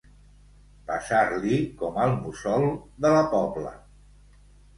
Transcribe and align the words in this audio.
Passar-li 0.87 1.59
com 1.81 1.99
al 2.07 2.15
mussol 2.25 2.67
de 3.07 3.13
la 3.19 3.21
Pobla. 3.37 3.77